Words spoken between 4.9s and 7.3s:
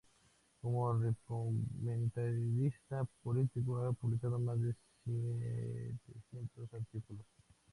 setecientos artículos.